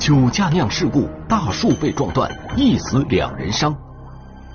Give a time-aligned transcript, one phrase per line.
[0.00, 3.76] 酒驾酿事故，大树被撞断，一死两人伤。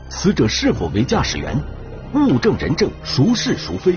[0.10, 1.56] 死者是否为驾驶员？
[2.16, 3.96] 物证人证孰是孰非？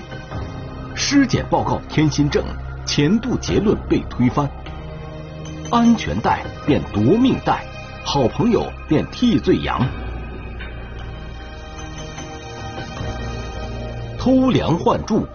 [0.93, 2.45] 尸检报告天心正，
[2.85, 4.47] 前度结论被推翻。
[5.71, 7.63] 安全带变夺命带，
[8.05, 9.83] 好朋友变替罪羊。
[14.19, 15.25] 偷梁换柱，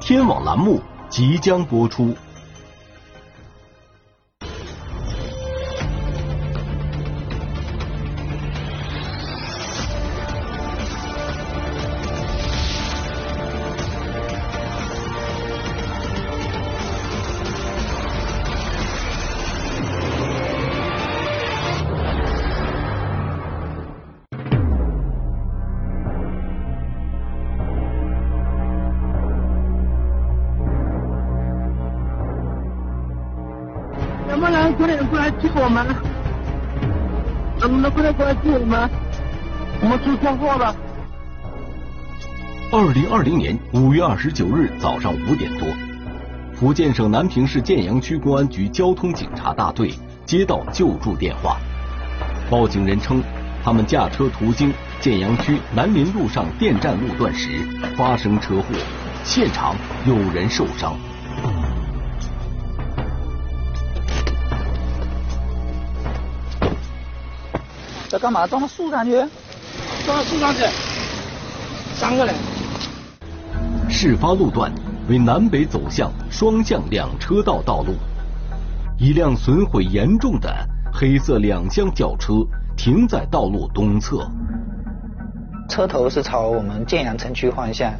[0.00, 2.12] 天网栏目即将播出。
[34.76, 35.86] 不能快点过来救我们？
[37.60, 38.90] 能不能快点过来救我们？
[39.80, 40.74] 我们出车祸了。
[42.72, 45.68] 二零二零年五月二十九日早上五点多，
[46.54, 49.94] 福建省南平市建阳区公安局交通警察大队
[50.26, 51.58] 接到救助电话，
[52.50, 53.22] 报警人称，
[53.62, 57.48] 他们驾车途经建阳区南林路上电站路段时
[57.96, 58.64] 发生车祸，
[59.22, 60.96] 现场有人受伤。
[68.14, 68.46] 在干嘛？
[68.46, 69.10] 撞到树上去？
[70.06, 70.60] 撞到树上去，
[71.96, 72.32] 三个人。
[73.90, 74.72] 事发路段
[75.08, 77.94] 为南北走向双向两车道道路，
[78.98, 80.48] 一辆损毁严重的
[80.92, 82.34] 黑色两厢轿车
[82.76, 84.24] 停在道路东侧，
[85.68, 87.92] 车头是朝我们建阳城区方向，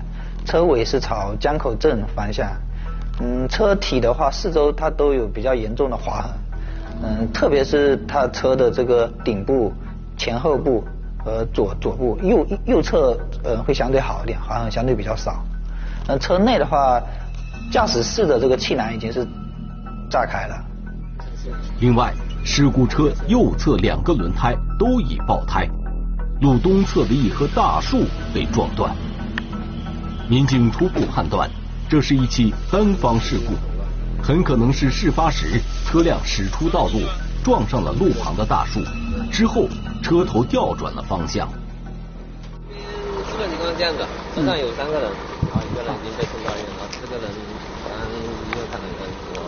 [0.45, 2.49] 车尾是朝江口镇方向。
[3.19, 6.31] 嗯，车体的话，四周它都有比较严重的划痕。
[7.03, 9.73] 嗯，特别是它车的这个顶部。
[10.17, 10.85] 前后部
[11.25, 15.45] 和左左部右右侧呃会相对好一点，好像相对比较少。
[16.07, 17.01] 那车内的话，
[17.73, 19.27] 驾驶室的这个气囊已经是
[20.11, 20.65] 炸开了。
[21.81, 22.13] 另外，
[22.45, 25.69] 事故车右侧两个轮胎都已爆胎，
[26.41, 28.95] 路东侧的一棵大树被撞断。
[30.29, 31.51] 民警初步判断，
[31.89, 33.55] 这是一起单方事故，
[34.23, 37.01] 很可能是事发时车辆驶出道路。
[37.45, 38.81] 撞上了路旁的大树，
[39.31, 39.69] 之后
[40.05, 41.49] 车头调转了方向。
[42.69, 45.11] 基本情况是这样的，车上有三个人，
[45.49, 47.25] 然后一个人已经被送到医院了，四个人
[47.89, 48.21] 刚医
[48.55, 49.41] 院看了一个说，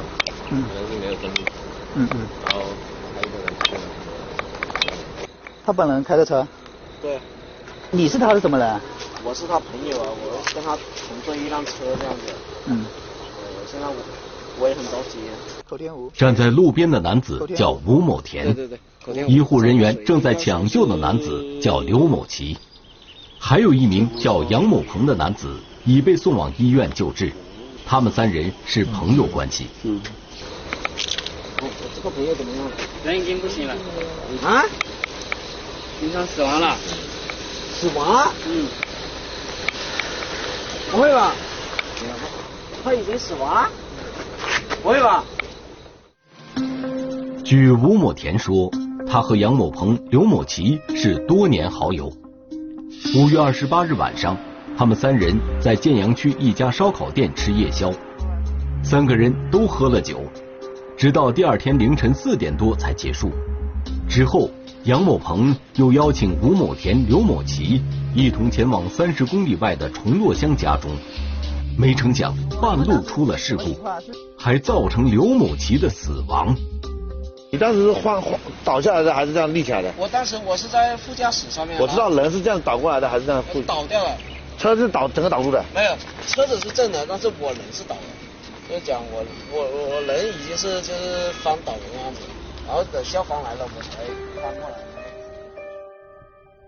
[0.49, 0.56] 人
[0.89, 1.45] 是没有生命。
[1.97, 2.16] 嗯嗯。
[2.47, 2.65] 然后
[3.15, 3.81] 还有一个人去了。
[5.66, 6.47] 他本人开的车？
[7.03, 7.21] 对。
[7.91, 8.81] 你是他的什么人？
[9.25, 10.75] 我是他朋友啊，我跟他
[11.06, 12.33] 同坐一辆车这样子。
[12.65, 12.83] 嗯。
[12.83, 13.95] 我，现在我
[14.59, 15.19] 我也很着急。
[16.15, 18.56] 站在路边的男子叫吴某田，
[19.28, 22.56] 医护人员正在抢救的男子叫刘某奇，
[23.39, 27.33] 还有一名叫杨某鹏的男子已被送往医院救治，
[27.87, 29.69] 他们三人是朋友关系。
[29.84, 30.00] 嗯，
[31.95, 32.69] 这个朋友怎么样？
[33.05, 33.75] 人已经不行了。
[34.43, 34.65] 啊？
[36.00, 36.77] 经常死亡了。
[37.72, 38.33] 死亡？
[38.47, 38.66] 嗯。
[40.91, 41.33] 不会吧？
[42.83, 43.69] 他已经死亡？
[44.83, 45.25] 不会吧？
[47.45, 48.71] 据吴某田说，
[49.09, 52.12] 他和杨某鹏、刘某奇是多年好友。
[53.17, 54.37] 五月二十八日晚上，
[54.77, 57.93] 他们三人在建阳区一家烧烤店吃夜宵，
[58.83, 60.21] 三个人都喝了酒，
[60.97, 63.31] 直到第二天凌晨四点多才结束。
[64.09, 64.50] 之后，
[64.84, 67.81] 杨某鹏又邀请吴某田、刘某奇
[68.15, 70.91] 一同前往三十公里外的崇洛乡家中，
[71.78, 73.78] 没成想半路出了事故，
[74.37, 76.55] 还造成刘某奇的死亡。
[77.56, 79.91] 你当时是晃晃倒下来的，还是这样立起来的？
[79.97, 81.81] 我当时我是在副驾驶上面。
[81.81, 83.43] 我知道人是这样倒过来的，还是这样？
[83.67, 84.15] 倒掉了。
[84.59, 85.65] 车是倒整个倒住的？
[85.75, 85.97] 没有，
[86.27, 88.03] 车子是正的，但是我人是倒的。
[88.69, 92.21] 就讲我我我我人已经是就是翻倒的样子，
[92.66, 94.04] 然后等消防来了我才
[94.42, 94.77] 翻过来。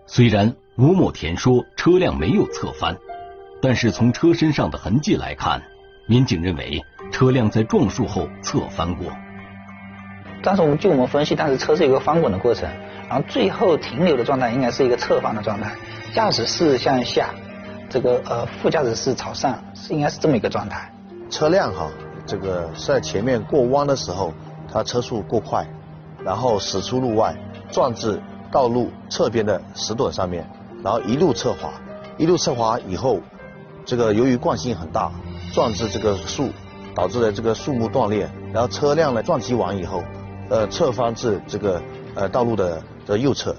[0.07, 2.97] 虽然吴某田说车辆没有侧翻，
[3.61, 5.63] 但是从车身上的痕迹来看，
[6.07, 6.81] 民警认为
[7.13, 9.13] 车辆在撞树后侧翻过。
[10.49, 12.67] 当时我们据我们分析，当时车是一个翻滚的过程，
[13.07, 15.77] 然后最后停留的状态应该是一个侧翻的状态，
[16.15, 17.35] 驾驶室向下，
[17.91, 20.91] 这个呃副驾驶室朝上，是应该是这么一个状态。
[21.29, 21.91] 车辆哈，
[22.25, 24.33] 这个在前面过弯的时候，
[24.73, 25.67] 它车速过快，
[26.25, 27.37] 然后驶出路外，
[27.71, 28.19] 撞至
[28.51, 30.49] 道路侧边的石墩上面，
[30.83, 31.69] 然后一路侧滑，
[32.17, 33.21] 一路侧滑以后，
[33.85, 35.13] 这个由于惯性很大，
[35.53, 36.49] 撞至这个树，
[36.95, 40.03] 导致了这个树木断裂，然后车辆呢撞击完以后。
[40.49, 41.83] 呃侧方至这个
[42.15, 43.55] 呃道路的的右侧。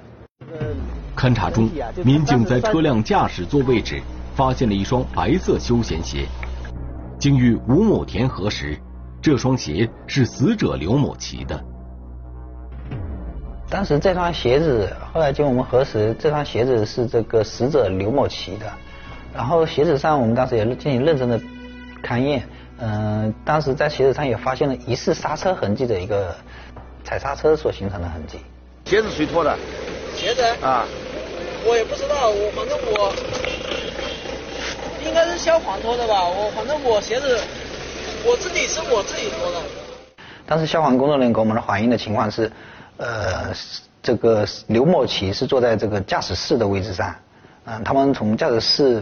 [1.16, 1.70] 勘查中，
[2.04, 4.02] 民警在车辆驾驶座位置
[4.36, 6.26] 发现了一双白色休闲鞋。
[7.20, 8.80] 经与吴某田核实，
[9.22, 11.62] 这双鞋是死者刘某奇的。
[13.70, 18.66] 当时这双鞋子，后来经我们核实，这双鞋子是这个死者刘某奇的。
[19.34, 21.40] 然后鞋子上，我们当时也进行认真的
[22.02, 22.44] 勘验，
[22.78, 26.34] 嗯，当时在鞋子上也发现了疑似刹车痕迹的一个
[27.04, 28.40] 踩刹车所形成的痕迹。
[28.86, 29.58] 鞋子谁脱的？
[30.16, 30.86] 鞋子啊，
[31.66, 33.14] 我也不知道，我反正我
[35.06, 37.40] 应该是消防脱的吧，我反正我鞋子
[38.26, 39.62] 我自己是我自己脱的。
[40.46, 42.52] 当时消防工作人员给我们的反映的情况是。
[43.02, 43.56] 呃，
[44.04, 47.16] 这个刘某奇是坐在这个驾驶室的位置上，
[47.64, 49.02] 嗯，他们从驾驶室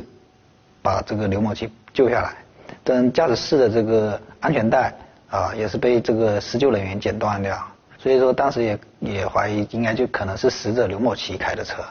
[0.84, 2.36] 把这个刘某奇救下来，
[2.84, 4.94] 但驾驶室的这个安全带
[5.32, 7.60] 啊也是被这个施救人员剪断掉，
[8.07, 11.83] 所以说当时也也怀疑应该就可能是死者刘某奇开的车。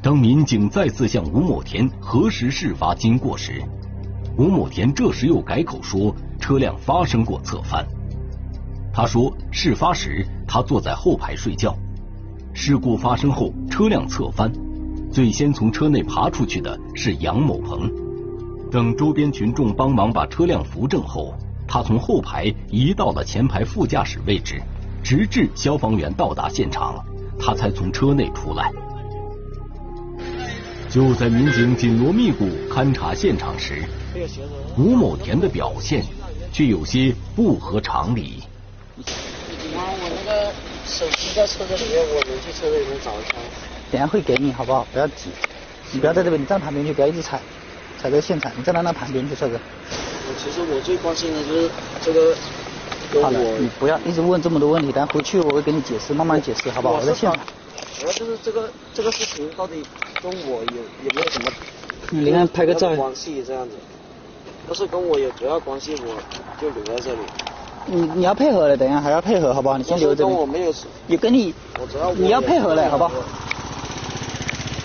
[0.00, 3.60] 当民警再次向吴某田核实事发经过时，
[4.38, 7.84] 吴某田这时又改口说车辆发生过侧翻。
[8.92, 11.74] 他说，事发时他坐在后排睡觉，
[12.54, 14.48] 事故发生后车辆侧翻，
[15.10, 17.90] 最先从车内爬出去的是杨某鹏。
[18.70, 21.34] 等周边群众帮忙把车辆扶正后，
[21.66, 24.62] 他从后排移到了前排副驾驶位置，
[25.02, 27.04] 直至消防员到达现场，
[27.38, 28.70] 他才从车内出来。
[30.88, 33.84] 就在民警紧锣密鼓勘查现场时，
[34.76, 36.04] 吴某田的表现
[36.52, 38.42] 却有些不合常理。
[39.72, 40.52] 我那个
[40.84, 43.34] 手机在车子里面，我能去车子里面找一下。
[43.92, 44.84] 等下会给你，好不好？
[44.92, 45.30] 不要急，
[45.92, 47.40] 你不要在这边，你站旁边去，不要一直踩，
[47.98, 49.58] 踩在现场，你站到那旁边去，车子。
[50.28, 51.70] 我其实我最关心的就是
[52.02, 52.34] 这个。
[53.20, 56.94] 好了，你不要一直问这么多问题，等回去我会给你解释，慢慢解释，好不好？
[56.94, 57.38] 我在现场。
[57.98, 59.82] 主要就是这个这个事情到底
[60.22, 61.50] 跟我有有没有什么？
[62.10, 62.94] 你看拍个照。
[62.94, 63.74] 关系这样子，
[64.68, 66.14] 要是跟我有主要关系，我
[66.60, 67.18] 就留在这里。
[67.86, 69.76] 你你要配合的，等一下还要配合，好不好？
[69.76, 70.26] 你先留着。
[70.26, 70.72] 我没有。
[71.08, 71.52] 有跟你。
[71.80, 72.12] 我主要。
[72.12, 73.10] 你要配合嘞，好不好？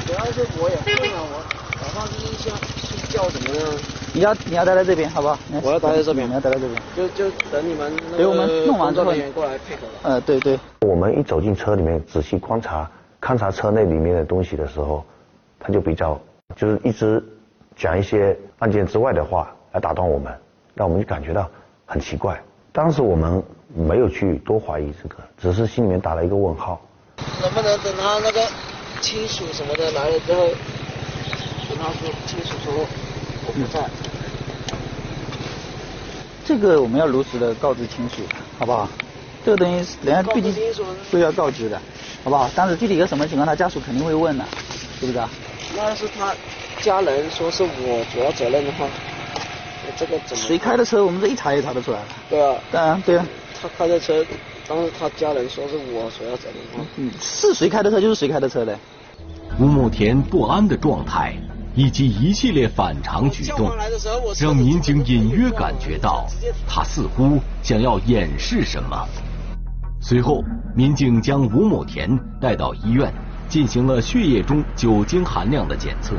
[0.08, 1.44] 主要是我也困了，我
[1.80, 3.68] 早上就是想睡觉怎么样？
[4.16, 5.38] 你要你要待在这边，好不好？
[5.62, 6.26] 我要待在这边。
[6.26, 6.82] 你要待在这边。
[6.96, 7.92] 就就等你们。
[8.16, 9.12] 给我们弄完之后。
[9.34, 9.82] 过来配合。
[10.04, 10.58] 呃，对对。
[10.88, 12.90] 我们一走进车里面，仔细观察
[13.22, 15.04] 勘察车内里面的东西的时候，
[15.60, 16.18] 他就比较
[16.56, 17.22] 就是一直
[17.76, 20.34] 讲一些案件之外的话来打断我们，
[20.76, 21.50] 让我们就感觉到
[21.86, 22.42] 很奇怪。
[22.72, 23.44] 当时我们
[23.76, 26.80] 没有去多怀疑这个，只是心里面打了一个问号。
[27.42, 28.40] 能不能等他那个
[29.02, 30.48] 亲属什么的来了之后，
[31.68, 32.86] 跟他说亲属说
[33.48, 33.90] 我不在。
[36.46, 38.22] 这个我们要如实的告知亲属，
[38.60, 38.88] 好不好？
[39.44, 40.54] 这个东西人家毕竟
[41.12, 41.80] 都要告知的，
[42.24, 42.50] 好不好？
[42.56, 44.46] 但是具体一个什么情况，他家属肯定会问的，
[45.00, 45.20] 是不是？
[45.76, 46.34] 那要是他
[46.82, 48.88] 家人说是我主要责任的话。
[49.98, 50.44] 这个怎么？
[50.44, 51.06] 谁开的车？
[51.06, 52.00] 我们这一查也查得出来。
[52.28, 53.26] 对啊，当然对啊。
[53.62, 54.26] 他开的车，
[54.68, 56.86] 当时他家人说是我所要责任。
[56.98, 58.78] 嗯，是谁开的车就是谁开的车的。
[59.60, 61.36] 吴某田不安的状态
[61.76, 63.70] 以及一系列反常举动，
[64.40, 66.26] 让民警隐约感觉到
[66.68, 69.08] 他似乎想要掩饰什么。
[70.00, 70.42] 随后，
[70.76, 72.10] 民警将吴某田
[72.40, 73.14] 带到医院，
[73.50, 76.16] 进行了血液中酒精含量的检测。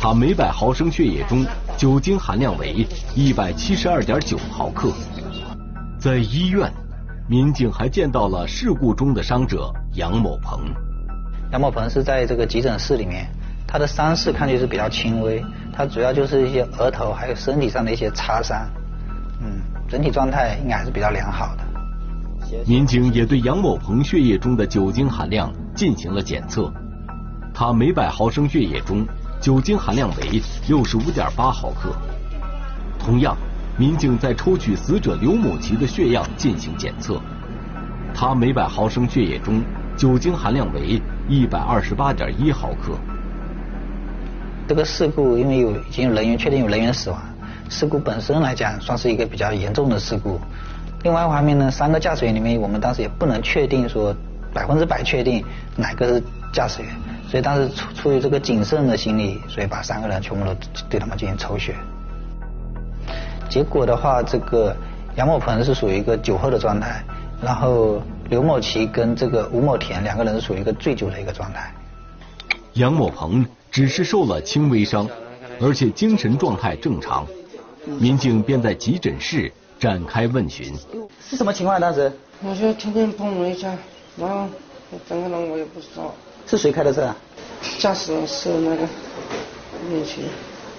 [0.00, 4.90] 他每百毫升血液中酒精含量为一百七十二点九毫克。
[5.98, 6.72] 在医院，
[7.28, 10.60] 民警还见到了事故中的伤者杨某鹏。
[11.52, 13.30] 杨某鹏是在这个急诊室里面，
[13.74, 18.64] 他的伤势看起是比较轻微，他主要就是一些额头还有身体上的一些擦伤，
[19.40, 21.64] 嗯，整体状态应该还是比较良好的。
[22.64, 26.72] 民警也对杨某鹏血液中的酒精含量进行了检测，
[27.52, 29.04] 他每百毫升血液中。
[29.40, 31.92] 酒精含量为六十五点八毫克。
[32.96, 33.36] 同样，
[33.76, 37.20] 民警在抽取死者刘某奇的血样进行检测，
[38.14, 39.60] 他每百毫升血液中
[39.96, 42.96] 酒精含量为一百二十八点一毫克。
[44.66, 47.20] 这个事故因为有已经有人员确定有人员死亡，
[47.68, 50.40] 事故本身来讲算是一个比较严重的事故。
[51.02, 54.14] 另外一方面呢，三个驾驶员里面，我们当时也不能确定说
[54.54, 55.44] 百分之百确定
[55.76, 56.90] 哪个是驾驶员。
[57.28, 60.56] 所以当时出出于这个谨慎的心理，所以把三个人全部都
[60.88, 61.74] 对他们进行抽血。
[63.50, 64.74] 结果的话，这个
[65.16, 67.04] 杨某鹏是属于一个酒后的状态，
[67.42, 71.70] 然后刘某奇跟这个吴某田两个人是属于一个醉酒的一个状态。
[72.74, 73.44] 杨某鹏
[73.74, 75.08] 只是受了轻微伤，
[75.60, 77.26] 而且精神状态正常，
[77.98, 80.72] 民警便在急诊室展开问询。
[81.28, 81.80] 是什么情况？
[81.80, 83.76] 当时我就天天碰了一下，
[84.16, 84.46] 然后
[85.08, 86.14] 整个人我也不知道。
[86.46, 87.12] 是谁开的车？
[87.80, 88.86] 驾驶是那个
[89.90, 90.22] 刘锦奇。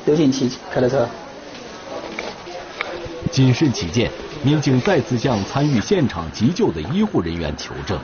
[0.06, 1.06] 刘锦奇开的车。
[3.30, 4.10] 谨慎起见，
[4.42, 8.00] 民警再次向参与现场急救的医护人员求证。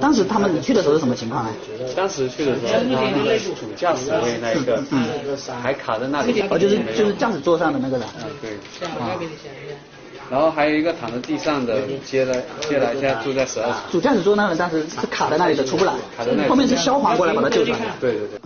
[0.00, 1.50] 当时他们你去的时候是什么情况呢？
[1.96, 5.08] 当时去的时候，他那个主驾驶位那一个，嗯，
[5.60, 6.40] 还卡在那里。
[6.48, 8.06] 哦，就是就是驾驶座上的那个人。
[8.22, 8.52] 嗯，对。
[8.86, 9.18] 啊。
[10.30, 13.74] 然后还有一个躺在地上的，接了接了一下住在十二。
[13.90, 15.92] 主驾驶座那个人当时是卡在那里的，出不来。
[16.16, 16.48] 卡在那里。
[16.48, 17.78] 后面是消防过来把他救出来。
[18.00, 18.38] 对对对。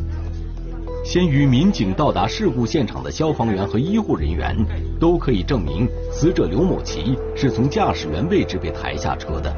[1.04, 4.56] 先于民警到达事故现场的消防员和医护人员
[5.00, 9.52] 都可以证明，死者刘某奇是从驾驶员位置被抬下车的。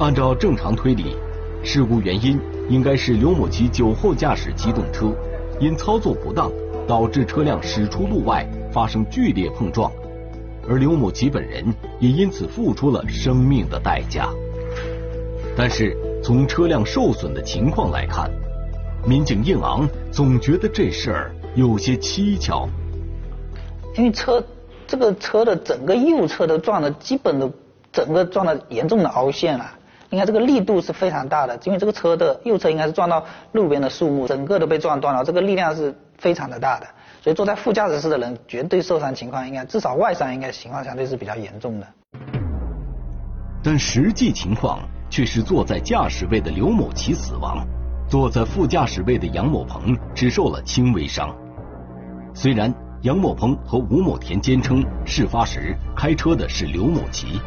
[0.00, 1.16] 按照正常推理，
[1.64, 2.38] 事故原因
[2.68, 5.12] 应该是刘某奇酒后驾驶机动车，
[5.58, 6.52] 因操作不当
[6.86, 9.90] 导致车辆驶出路外，发生剧烈碰撞，
[10.68, 11.64] 而刘某奇本人
[11.98, 14.28] 也因此付出了生命的代价。
[15.56, 18.30] 但是从车辆受损的情况来看，
[19.04, 22.68] 民警应昂总觉得这事儿有些蹊跷，
[23.96, 24.40] 因为车
[24.86, 27.52] 这个车的整个右侧都撞的，基本都
[27.90, 29.74] 整个撞的严重的凹陷了。
[30.10, 33.22] 应该这个力度是非常大的，因为这个车的右侧应该是撞到
[33.52, 36.86] 路边的树木，整个都被撞断了，这个力量是非常的大的，
[37.20, 41.86] 所以坐在副驾驶室的人绝对受伤情况应该至少外伤应该情况相对是比较严重的。
[43.62, 44.78] 但实际情况
[45.10, 47.62] 却是坐在驾驶位的刘某奇死亡，
[48.08, 51.28] 坐在副驾驶位的杨某鹏只受了轻微伤。
[52.32, 52.72] 虽然
[53.02, 57.38] 杨某鹏和吴某田坚称事发时开车的是刘某奇，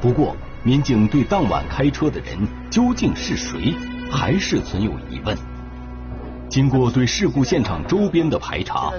[0.00, 0.36] 不过。
[0.64, 2.36] 民警对当晚开车的人
[2.70, 3.74] 究竟是谁，
[4.10, 5.36] 还是存有疑问。
[6.48, 8.92] 经过对事故现场周边的排查，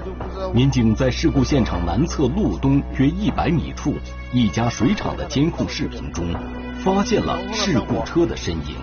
[0.53, 3.93] 民警在事故现场南侧路东约一百米处
[4.31, 6.33] 一家水厂的监控视频中，
[6.79, 8.75] 发现了事故车的身影。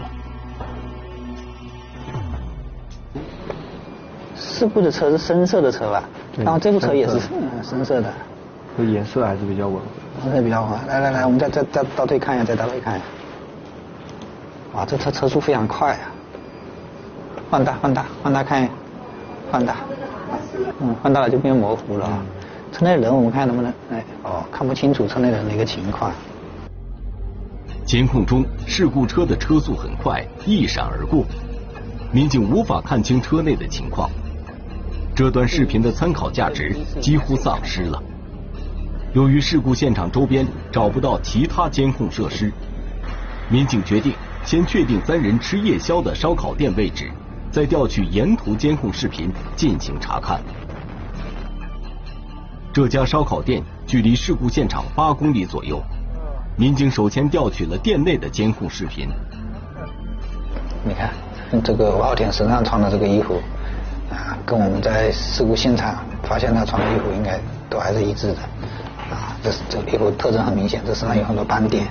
[4.37, 6.05] 事故的车是深色的车吧？
[6.37, 7.21] 然后这部车也是
[7.63, 8.13] 深色的。
[8.77, 9.81] 这颜色还是比较稳。
[10.25, 10.71] 颜色比较稳。
[10.87, 13.05] 来来来，我们再再再倒退看一下，再倒退看一下。
[14.75, 16.13] 哇，这车车速非常快啊！
[17.49, 18.69] 放大放大放大看，
[19.51, 19.77] 放大。
[20.81, 22.23] 嗯，放大了就变模糊了啊。
[22.73, 23.73] 车内人我们看能不能？
[23.91, 26.13] 哎，哦，看不清楚车内人的一个情况。
[27.87, 31.25] 监控中事故车的车速很快，一闪而过，
[32.13, 34.11] 民警无法看清车内的情况。
[35.15, 38.03] 这段视频的参考价值几乎丧失了。
[39.17, 42.53] 由于事故现场周边找不到其他监控设施，
[43.49, 44.13] 民警决定
[44.45, 47.11] 先确定三人吃夜宵的烧烤店位置，
[47.51, 50.39] 再调取沿途监控视频进行查看。
[52.75, 55.83] 这家烧烤店距离事故现场八公里左右，
[56.59, 59.09] 民警首先调取了店内的监控视频。
[60.85, 61.11] 你看，
[61.65, 63.41] 这个王浩天身上穿的这个衣服，
[64.11, 68.37] 啊，跟我们在事故现场发现他穿的衣服应该都还是一致的。
[69.47, 71.87] 这这个衣服特征很明显，这身上有很多斑点。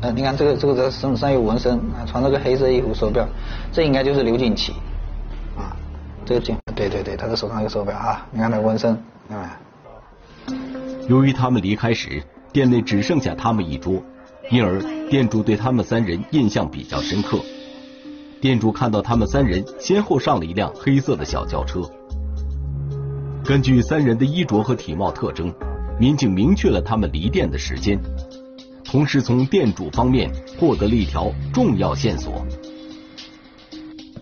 [0.00, 3.26] 呃，你看这个这个这身上有纹身，啊，穿这个黑色衣服手表，
[3.70, 4.72] 这应该就是刘锦旗。
[5.54, 5.76] 啊，
[6.24, 8.96] 这个警，对对对，他的手上有手表啊，你看那个纹身，
[9.28, 9.38] 看
[10.48, 10.56] 没？
[11.08, 14.02] 由于他们离开时店内只剩下他们一桌，
[14.50, 14.80] 因而
[15.10, 17.38] 店主对他们三人印象比较深刻。
[18.40, 21.82] 店主看到他们三人先后上了一辆黑色的小轿车，
[23.44, 25.52] 根据三人的衣着和体貌特征。
[25.98, 28.00] 民警明确了他们离店的时间，
[28.84, 32.46] 同时从店主方面获得了一条重要线索。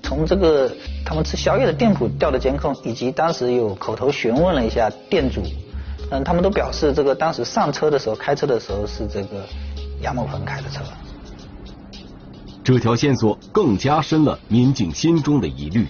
[0.02, 5.42] 从这个他们吃宵夜的店铺调的监控，以及当时有口头询问了一下店主，
[6.10, 9.44] 嗯，他们都表示这个当时上车的时候开车的时候是这个
[10.00, 10.80] 杨某鹏开的车。
[12.64, 15.86] 这条线索更加深了民警心中的疑虑。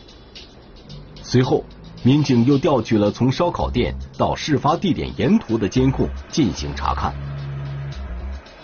[1.23, 1.63] 随后。
[2.07, 7.13] 民警又调取了从烧烤店到事发地点沿途的监控进行查看，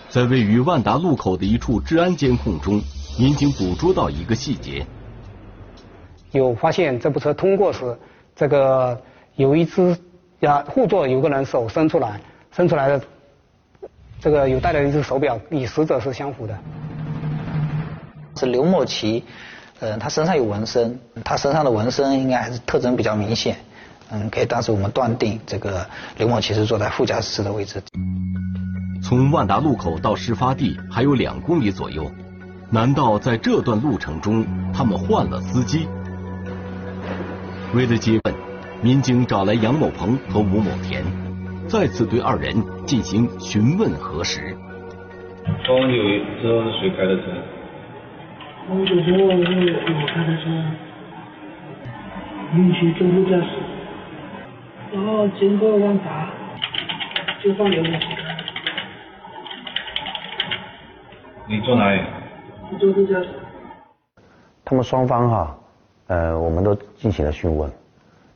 [0.08, 2.80] 在位于万达路口的一处治安监控中，
[3.18, 4.86] 民警捕捉到一个细节：
[6.30, 7.98] 有发现这部车通过时，
[8.36, 8.96] 这个
[9.34, 9.98] 有一只
[10.38, 12.20] 呀后座有个人手伸出来，
[12.52, 13.04] 伸出来的
[14.20, 16.56] 这个有戴了一只手表，与死者是相符的。
[18.36, 19.24] 是刘某奇。
[19.82, 23.56] 嗯，他身上有纹身，他身上的纹身应该还是特征比较明显。
[24.12, 25.84] 嗯，可以当时我们断定这个
[26.18, 27.82] 刘某其实坐在副驾驶室的位置。
[29.02, 32.08] 从万达路口到事发地还有两公里左右，
[32.70, 35.88] 难道在这段路程中他们换了司机？
[37.74, 38.34] 为了接问，
[38.82, 41.02] 民警找来杨某鹏和吴某田，
[41.66, 42.54] 再次对二人
[42.86, 44.56] 进行询问核实。
[45.66, 45.96] 封酒
[46.40, 47.61] 之后是谁开的车？
[48.68, 50.44] 封酒之后是我开的车，
[52.54, 53.46] 允许中途驾驶，
[54.92, 56.30] 然后经过万达
[57.42, 58.22] 就放刘某奇开。
[61.48, 62.02] 你坐哪里？
[62.70, 63.28] 我坐副驾驶。
[64.64, 65.58] 他们双方哈，
[66.06, 67.70] 呃，我们都进行了讯问。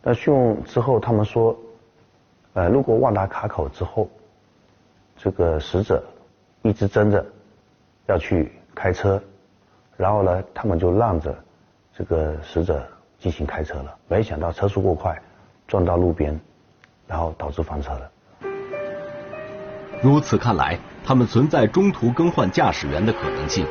[0.02, 1.56] 那讯问之后，他们说，
[2.52, 4.11] 呃，路过万达卡口之后，
[5.16, 6.04] 这个死者
[6.62, 7.25] 一直争着
[8.06, 9.23] 要去开车，
[9.97, 11.35] 然后呢，他们就让着
[11.97, 12.87] 这个死者
[13.19, 13.95] 进行开车了。
[14.09, 15.21] 没想到车速过快，
[15.67, 16.38] 撞到路边，
[17.07, 18.11] 然后导致翻车了。
[20.03, 23.67] 如此看来，他们存在中途更换驾驶员的可能性。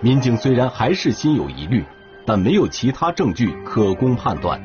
[0.00, 1.84] 民警虽然还是心有疑虑，
[2.26, 4.62] 但没有其他证据可供判断。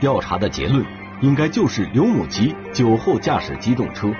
[0.00, 0.84] 调查的结论
[1.22, 4.12] 应该就是刘某吉酒后驾驶机动车，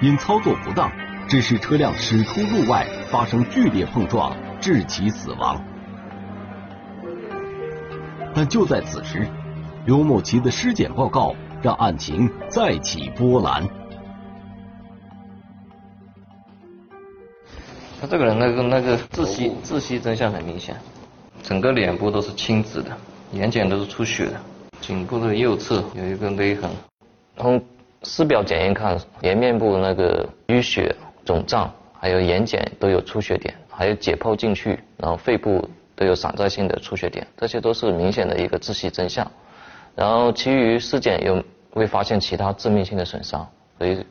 [0.00, 0.90] 因操作不当，
[1.26, 5.62] 致使车辆驶出路外，发生剧烈碰撞，致其死亡。
[8.34, 9.26] 但就在此时，
[9.86, 13.66] 刘某奇的尸检报告让案情再起波澜。
[18.00, 20.76] 他这个人那个那个窒息窒息真相很明显，
[21.42, 22.90] 整个脸部都是青紫的，
[23.32, 24.40] 眼睑都是出血的，
[24.80, 26.70] 颈部的右侧有一个勒痕。
[27.36, 27.62] 从
[28.02, 30.94] 尸表检验看，颜面部那个淤血
[31.24, 39.28] 肿胀，还有眼睑都有出血点，还有解剖进去，然后肺部都有散在性的出血点，这些都是明显的一个窒息真相。
[39.96, 41.42] 然后其余尸检又
[41.74, 43.46] 未发现其他致命性的损伤，
[43.78, 44.04] 所以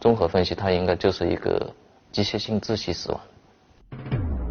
[0.00, 1.74] 综合分析，他应该就是一个
[2.12, 3.20] 机械性窒息死亡。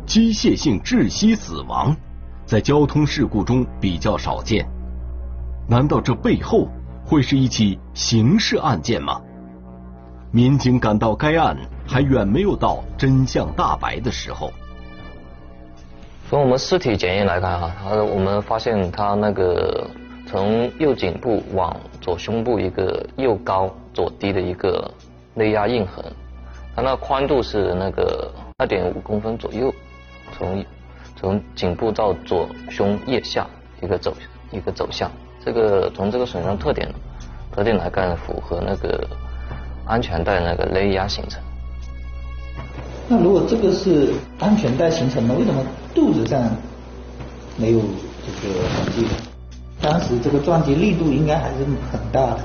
[0.06, 1.96] 机械性窒息死亡，
[2.46, 4.66] 在交通事故中比较少见。
[5.68, 6.68] 难道这背后
[7.06, 9.22] 会是一起刑事案件吗？
[10.32, 14.52] 民警赶到该案还远没有到真相大白的时候。
[16.30, 19.90] 从我们尸体检验来看，哈，呃，我们发现他那个
[20.28, 24.92] 从右颈部往左胸部一个右高左低的一个
[25.36, 26.04] 勒压印痕，
[26.76, 29.74] 它那宽度是那个二点五公分左右。
[30.38, 30.66] 从
[31.16, 33.48] 从颈部到左胸腋下
[33.82, 34.14] 一个走
[34.52, 35.10] 一个走向，
[35.44, 36.94] 这个从这个损伤特点
[37.54, 39.08] 特点来看，符合那个
[39.86, 41.42] 安全带那个勒压形成。
[43.08, 45.64] 那如果这个是安全带形成的，为什么
[45.96, 46.42] 肚子上
[47.56, 49.08] 没有这个痕迹？
[49.82, 52.40] 当时这个撞击力度应该还是很大的。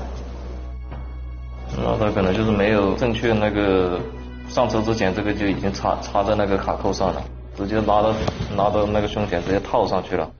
[1.75, 3.99] 那他可能就是没有正确那个
[4.47, 7.21] 上车之前，这个就已经插插在那个卡扣上了。
[7.57, 8.13] 直接拉到
[8.55, 10.31] 拉到那个胸前，直接套上去了。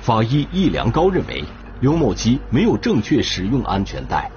[0.00, 1.42] 法医易良高认为，
[1.80, 4.30] 刘某奇没有正确使用安全带，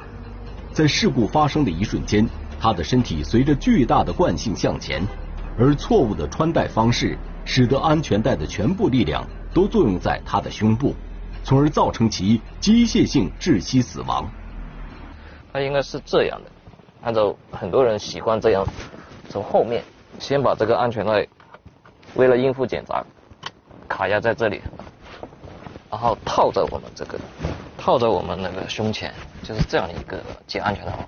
[0.71, 2.27] 在事故发生的一瞬间，
[2.59, 5.01] 他的身体随着巨大的惯性向前，
[5.57, 10.95] 而错误的穿戴方式，使得安全带的全部力量都作用在他的胸部，
[11.43, 14.29] 从而造成其机械性窒息死亡。
[15.53, 16.51] 他应该是这样的，
[17.01, 18.65] 按照很多人习惯这样，
[19.29, 19.83] 从后面。
[20.19, 21.27] 先把这个安全带，
[22.15, 23.05] 为了应付检查，
[23.87, 24.59] 卡压在这里，
[25.91, 27.19] 然后套在我们这个，
[27.77, 31.07] 套在我们那个胸前，就是这样一个系安全带。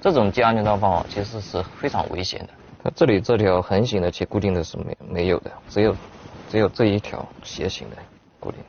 [0.00, 2.48] 这种系安全带方法其实是非常危险的。
[2.84, 5.94] 它这里这条横行的且固定的是没没有的，只有
[6.48, 7.96] 只有这一条斜行的
[8.38, 8.60] 固定，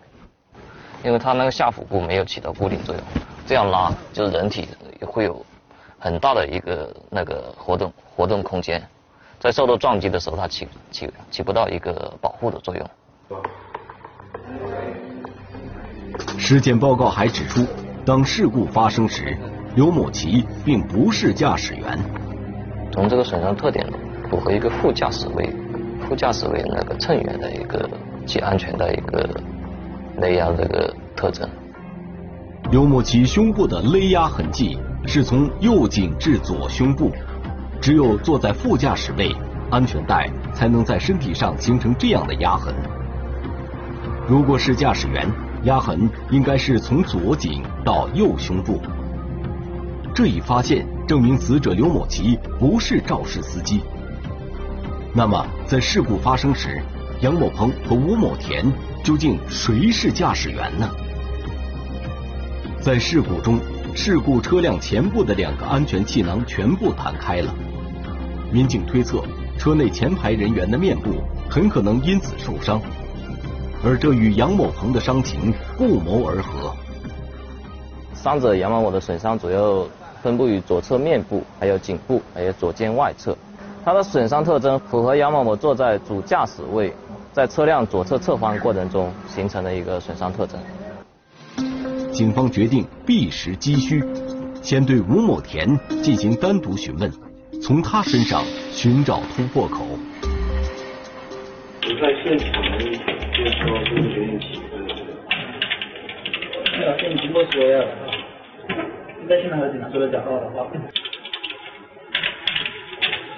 [1.03, 3.03] 因为它那个下腹部没有起到固定作用，
[3.45, 4.67] 这样拉就是人体
[4.99, 5.45] 也会有
[5.99, 8.81] 很大的一个那个活动活动空间。
[9.39, 12.89] 在受到撞击的时候，它起起起不到一个保护的作用。
[16.37, 17.65] 尸检报告还指出，
[18.03, 19.37] 当事故发生时，
[19.75, 21.97] 刘某奇并不是驾驶员。
[22.91, 23.85] 从这个损伤特点，
[24.29, 25.49] 符合一个副驾驶位、
[26.01, 27.89] 副驾驶位那个乘员的一个
[28.25, 29.29] 系安全带一个
[30.17, 31.47] 勒压这个特征。
[32.71, 37.11] 刘某奇胸部的勒压痕迹是从右颈至左胸部。
[37.81, 39.33] 只有坐在副驾驶位，
[39.69, 42.73] 安全带才能在身体上形成这样的压痕。
[44.27, 45.25] 如果是驾驶员，
[45.63, 48.81] 压痕应该是从左颈到右胸部。
[50.19, 53.79] 这一发现证明死者刘某奇不是肇事司机。
[55.15, 56.83] 那么，在事故发生时，
[57.21, 58.69] 杨某鹏和吴某田
[59.01, 60.91] 究竟谁是驾驶员呢？
[62.81, 63.61] 在事故中，
[63.95, 67.55] 事故车辆前部的两个安全气囊全部弹开了。
[68.51, 69.23] 民警推测，
[69.57, 72.81] 车内前排人员的面部很可能因此受伤，
[73.81, 76.75] 而这与杨某鹏的伤情不谋而合。
[78.13, 79.87] 伤者杨某某的损伤主要
[80.21, 83.37] 分布于左侧面部、还有颈部、还有左肩外侧。
[83.83, 86.93] 它的损伤特征符合杨某某坐在主驾驶位，
[87.31, 90.59] 在车辆左侧侧翻过程中形成的一个损伤特征。
[92.11, 94.03] 警方决定避实击虚，
[94.61, 95.65] 先对吴某田
[96.01, 97.09] 进行单独询问，
[97.61, 99.85] 从他身上寻找突破口。
[101.81, 104.91] 我在现场就是说就是有点起分的。
[106.77, 107.73] 没有跟你经过说呀，
[108.67, 108.73] 你
[109.29, 110.65] 在现场和警察说了假话的话。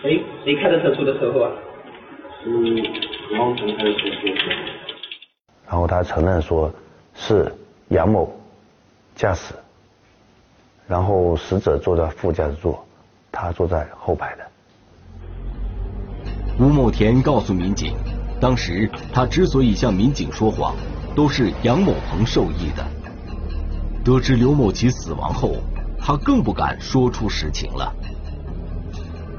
[0.01, 1.51] 谁谁开的车出的车祸啊？
[2.41, 2.49] 是
[3.37, 4.53] 王晨开的车出的车祸。
[5.67, 6.71] 然后他承认说
[7.13, 7.53] 是
[7.89, 8.33] 杨某
[9.15, 9.53] 驾驶，
[10.87, 12.85] 然后死者坐在副驾驶座，
[13.29, 14.47] 他坐在后排的。
[16.57, 17.93] 吴某田告诉民警，
[18.39, 20.73] 当时他之所以向民警说谎，
[21.17, 22.87] 都是杨某鹏授意的。
[24.03, 25.53] 得知刘某奇死亡后，
[26.01, 27.93] 他更不敢说出实情了。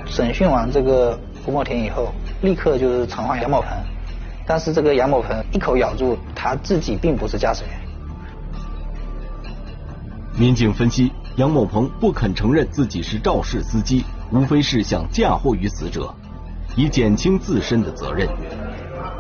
[0.06, 3.68] 审讯完这个胡茂田以后，立刻就是传唤杨某鹏，
[4.46, 7.72] 但是这个杨某鹏一口咬住他自己并不是驾驶员。
[10.38, 16.14] 民警分析，杨某鹏不肯承认自己是肇事司机，无非是想嫁祸于死者，
[16.76, 18.28] 以减轻自身的责任。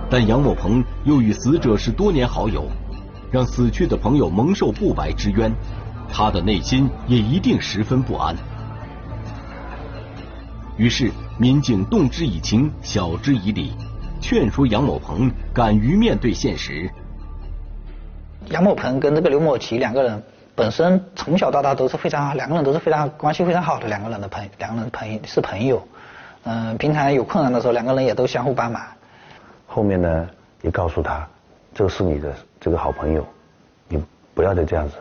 [0.08, 2.66] 但杨某鹏又与死者是多年好友，
[3.30, 5.52] 让死去的朋友蒙受不白之冤，
[6.12, 8.36] 他的内心也一定十分不安。
[10.76, 13.72] 于是，民警动之以情，晓之以理，
[14.20, 16.90] 劝说杨某鹏敢于面对现实。
[18.48, 20.22] 杨某鹏跟这个刘某奇两个人
[20.54, 25.82] 本身从小到大都是非常，两个人都是非常关系非常好的两个人的朋，两个人朋是朋友。
[26.44, 28.82] 嗯，平常有困难的时候，两个人也都相互帮忙。
[29.66, 30.28] 后面呢，
[30.60, 31.26] 也告诉他，
[31.72, 33.26] 这个是你的这个好朋友，
[33.88, 34.02] 你
[34.34, 34.96] 不要再这样子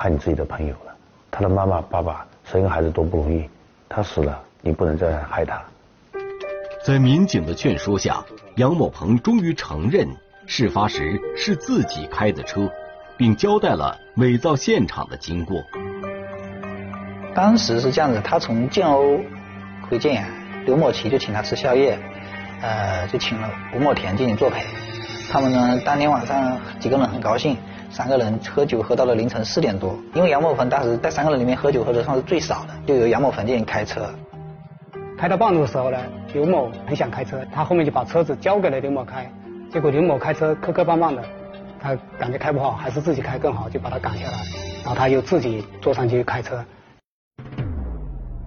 [0.00, 0.94] 害你自己的朋友了。
[1.28, 3.50] 他的妈妈、爸爸生个孩子多不容易，
[3.88, 4.40] 他死了。
[4.60, 5.62] 你不能再害他。
[6.84, 8.24] 在民警的劝说下，
[8.56, 10.08] 杨某鹏终于承认
[10.46, 12.68] 事发时是自己开的车，
[13.16, 15.62] 并交代了伪造现场的经过。
[17.34, 19.22] 当时是这样子，他从建瓯
[19.88, 20.24] 回建阳，
[20.64, 21.96] 刘某奇就请他吃宵夜，
[22.60, 24.64] 呃，就请了吴某田进行作陪。
[25.30, 27.56] 他们呢，当天晚上几个人很高兴，
[27.90, 29.94] 三个人喝酒喝到了凌晨四点多。
[30.14, 34.08] 因为杨某鹏当时在三个人里面喝酒喝的算是最少的，就由杨某鹏进行开车。
[35.16, 35.98] 开到半路的时候呢，
[36.32, 39.28] 刘某很想开车，他后面就把车子交给了刘某开，
[39.72, 41.24] 结果刘某开车磕磕绊绊的，
[41.80, 44.38] 他感觉开不好，还是自己开更好，就把他赶下来，
[44.84, 46.64] 然后他又自己坐上去开车。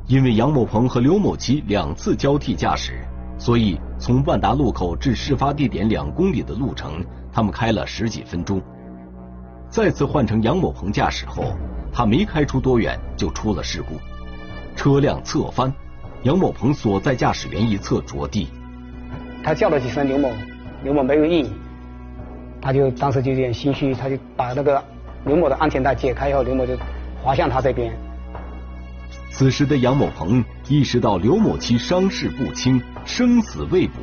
[0.08, 3.06] 因为杨某鹏和刘某奇两次交替驾驶，
[3.38, 8.62] 所以从万达路口至事发地点两公里的路程，他们开了十几分钟。
[9.72, 11.46] 再次换成杨某鹏驾驶后，
[11.94, 13.96] 他没开出多远就出了事故，
[14.76, 15.74] 车辆侧翻。
[16.24, 18.50] 杨某鹏所在驾驶员一侧着地，
[19.42, 20.30] 他叫了几声刘某，
[20.84, 21.50] 刘某没有应，
[22.62, 24.84] 他就当时就有点心虚，他就把那个
[25.26, 26.78] 刘某的安全带解开以后，刘某就
[27.24, 27.98] 滑向他这边。
[29.32, 33.94] 此时的杨某鹏意识到刘某其伤势不轻，生死未卜，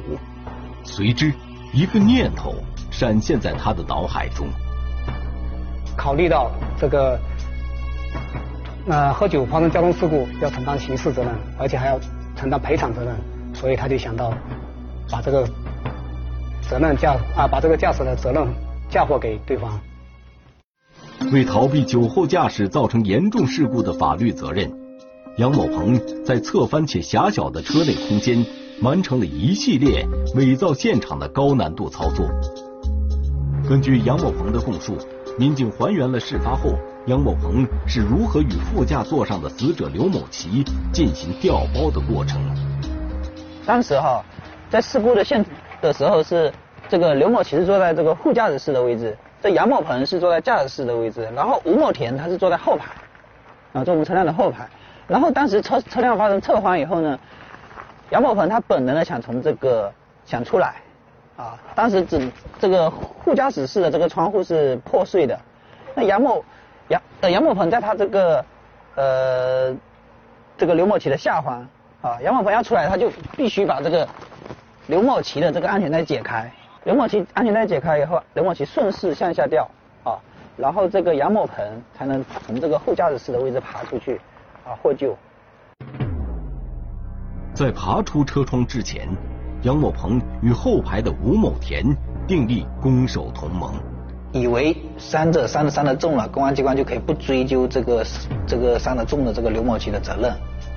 [0.82, 1.30] 随之
[1.74, 2.54] 一个念头
[2.90, 4.48] 闪现在他的脑海中，
[5.98, 7.18] 考虑到这个。
[8.86, 12.00] 那喝酒发生交通事故要承担刑事责任，而且还要
[12.34, 13.14] 承担赔偿责任，
[13.52, 14.32] 所以他就想到
[15.10, 15.46] 把这个
[16.62, 18.46] 责任驾啊把这个驾驶的责任
[18.88, 19.78] 嫁祸给对方。
[21.32, 24.72] 为逃避酒后驾驶造成严重事故的法律责任，
[25.36, 28.42] 杨某鹏在侧翻且狭小的车内空间
[28.80, 32.26] 完成了一系列伪造现场的高难度操作。
[33.68, 34.96] 根据杨某鹏的供述，
[35.38, 36.72] 民警还原了事发后。
[37.06, 42.38] 杨某鹏是如何与副驾座上的死者刘某奇进行调包的过程？
[43.64, 44.22] 当时哈，
[44.68, 45.42] 在事故的现
[45.80, 46.52] 的时候是
[46.86, 52.92] 这个刘某奇是坐在这个副驾驶室的位置，这杨某鹏是坐在驾驶室的位置，然后吴某田他是坐在后排，
[53.72, 54.68] 啊，坐我们车辆的后排。
[55.06, 57.18] 然后当时车车辆发生侧翻以后呢，
[58.10, 59.90] 杨某鹏他本能的想从这个
[60.26, 60.82] 想出来，
[61.38, 62.90] 啊，当时只这个
[63.24, 65.40] 副驾驶室的这个窗户是破碎的，
[65.94, 66.44] 那杨某。
[66.88, 68.42] 杨呃杨某鹏在他这个
[68.94, 69.76] 呃
[70.56, 71.68] 这个刘某奇的下方
[72.00, 74.08] 啊，杨某鹏要出来，他就必须把这个
[74.86, 76.50] 刘某奇的这个安全带解开。
[76.84, 79.68] 刘某奇安全带解开以后，刘某奇顺势向下掉
[80.02, 80.16] 啊，
[80.56, 84.18] 然后这个杨某鹏才能从这个后驾驶室的位置爬出去
[84.64, 85.14] 啊获救。
[87.52, 89.06] 在爬出车窗之前，
[89.62, 91.84] 杨某鹏与后排的吴某田
[92.26, 93.74] 订立攻守同盟。
[94.32, 98.04] 以为伤者伤的伤的重了，公安机关就可以不追究这个
[98.46, 100.32] 这个伤的重的这个刘某奇的责任，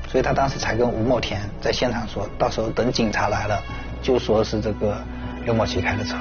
[0.08, 3.60] 所以他当时才跟吴某田在现场说，到时候等警察来了，
[4.02, 4.96] 就说是这个
[5.44, 6.16] 刘某奇开的车。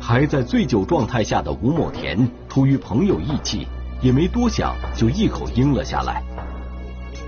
[0.00, 3.66] 还在醉酒状态下的吴某田，出于朋友义气，
[4.00, 6.22] 也没多想，就一口应了下来。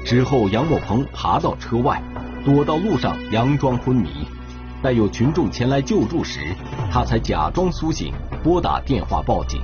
[0.04, 2.00] 之后，杨某鹏爬到车外，
[2.44, 4.08] 躲到路上，佯装昏迷。
[4.82, 6.40] 待有群众前来救助时，
[6.92, 9.62] 他才假装苏醒，拨打电话报警。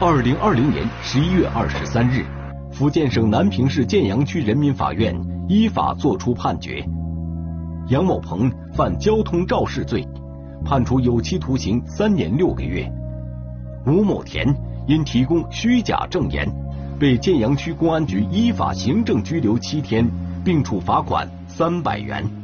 [0.00, 2.24] 二零二零年十一月二十三日，
[2.72, 5.14] 福建省南平市建阳区人民法院
[5.46, 6.82] 依法作出判决。
[7.88, 10.02] 杨某鹏犯交通肇事罪，
[10.64, 12.90] 判处有期徒刑三年六个月。
[13.86, 14.46] 吴某田
[14.86, 16.50] 因提供虚假证言，
[17.00, 20.06] 被建阳区公安局依法行政拘留七天，
[20.44, 22.39] 并处罚款三百元。